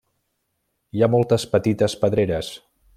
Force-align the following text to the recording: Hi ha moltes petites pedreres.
Hi 0.99 1.03
ha 1.07 1.11
moltes 1.17 1.47
petites 1.55 1.97
pedreres. 2.05 2.55